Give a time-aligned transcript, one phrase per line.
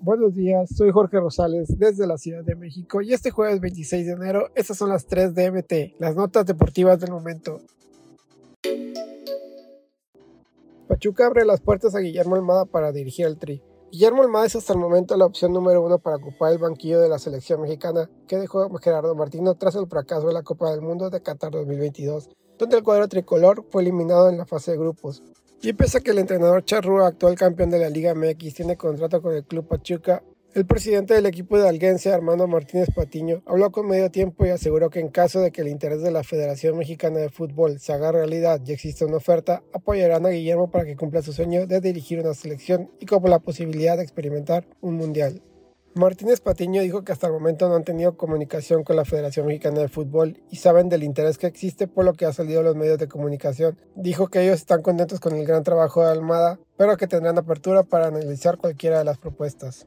[0.00, 4.12] Buenos días, soy Jorge Rosales desde la Ciudad de México y este jueves 26 de
[4.12, 7.62] enero estas son las 3 de MT, las notas deportivas del momento.
[10.88, 13.62] Pachuca abre las puertas a Guillermo Almada para dirigir el Tri.
[13.90, 17.08] Guillermo Almada es hasta el momento la opción número uno para ocupar el banquillo de
[17.08, 21.08] la selección mexicana que dejó Gerardo Martino tras el fracaso de la Copa del Mundo
[21.08, 22.28] de Qatar 2022,
[22.58, 25.22] donde el cuadro tricolor fue eliminado en la fase de grupos.
[25.64, 29.22] Y pese a que el entrenador Charrúa, actual campeón de la Liga MX, tiene contrato
[29.22, 33.88] con el Club Pachuca, el presidente del equipo de Alguense, Armando Martínez Patiño, habló con
[33.88, 37.18] medio tiempo y aseguró que en caso de que el interés de la Federación Mexicana
[37.18, 41.22] de Fútbol se haga realidad y exista una oferta, apoyarán a Guillermo para que cumpla
[41.22, 45.40] su sueño de dirigir una selección y como la posibilidad de experimentar un mundial.
[45.96, 49.78] Martínez Patiño dijo que hasta el momento no han tenido comunicación con la Federación Mexicana
[49.78, 52.74] de Fútbol y saben del interés que existe por lo que ha salido en los
[52.74, 53.78] medios de comunicación.
[53.94, 57.84] Dijo que ellos están contentos con el gran trabajo de Almada, pero que tendrán apertura
[57.84, 59.86] para analizar cualquiera de las propuestas.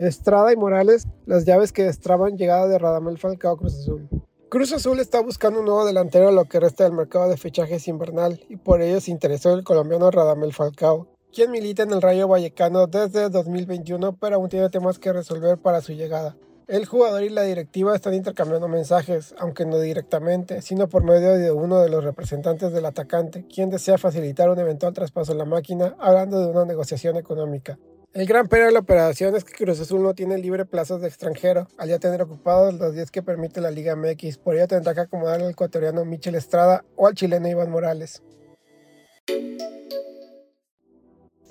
[0.00, 4.08] Estrada y Morales, las llaves que destraban llegada de Radamel Falcao Cruz Azul.
[4.48, 7.86] Cruz Azul está buscando un nuevo delantero a lo que resta del mercado de fichajes
[7.86, 12.28] invernal y por ello se interesó el colombiano Radamel Falcao, quien milita en el Rayo
[12.28, 16.36] Vallecano desde 2021, pero aún tiene temas que resolver para su llegada.
[16.68, 21.50] El jugador y la directiva están intercambiando mensajes, aunque no directamente, sino por medio de
[21.50, 25.96] uno de los representantes del atacante, quien desea facilitar un eventual traspaso en la máquina,
[25.98, 27.78] hablando de una negociación económica.
[28.12, 31.08] El gran pero de la operación es que Cruz Azul no tiene libre plazas de
[31.08, 34.92] extranjero, al ya tener ocupados los 10 que permite la Liga MX, por ello tendrá
[34.94, 38.22] que acomodar al ecuatoriano Michel Estrada o al chileno Iván Morales.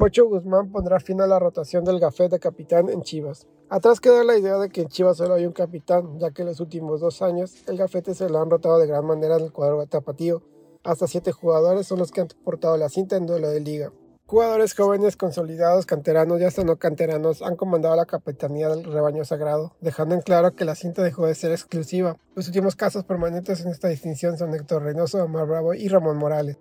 [0.02, 3.46] Pocho Guzmán pondrá fin a la rotación del gafet de capitán en Chivas.
[3.70, 6.48] Atrás quedó la idea de que en Chivas solo hay un capitán, ya que en
[6.48, 9.52] los últimos dos años el gafete se lo han rotado de gran manera en el
[9.52, 10.42] cuadro de tapatío.
[10.84, 13.94] Hasta siete jugadores son los que han portado la cinta en duelo de liga.
[14.26, 19.76] Jugadores jóvenes, consolidados, canteranos y hasta no canteranos han comandado la capitanía del rebaño sagrado,
[19.82, 22.18] dejando en claro que la cinta dejó de ser exclusiva.
[22.34, 26.58] Los últimos casos permanentes en esta distinción son Héctor Reynoso, Omar Bravo y Ramón Morales.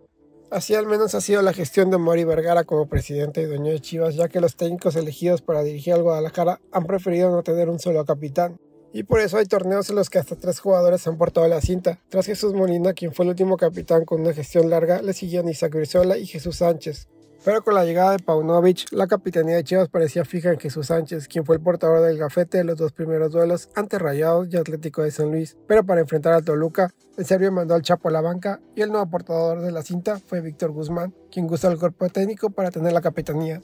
[0.50, 3.78] Así al menos ha sido la gestión de Mori Vergara como presidente y dueño de
[3.78, 7.78] Chivas, ya que los técnicos elegidos para dirigir al Guadalajara han preferido no tener un
[7.78, 8.58] solo capitán.
[8.92, 12.00] Y por eso hay torneos en los que hasta tres jugadores han portado la cinta.
[12.08, 15.72] Tras Jesús Molina, quien fue el último capitán con una gestión larga, le siguieron Isaac
[15.72, 17.06] Grisola y Jesús Sánchez.
[17.42, 21.26] Pero con la llegada de Paunovic, la capitanía de Chivas parecía fija en Jesús Sánchez,
[21.26, 25.02] quien fue el portador del gafete de los dos primeros duelos ante Rayados y Atlético
[25.02, 25.56] de San Luis.
[25.66, 28.90] Pero para enfrentar al Toluca, el serbio mandó al Chapo a la banca y el
[28.90, 32.92] nuevo portador de la cinta fue Víctor Guzmán, quien gusta al cuerpo técnico para tener
[32.92, 33.62] la capitanía.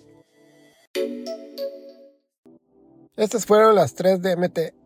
[3.14, 4.85] Estas fueron las tres de MT.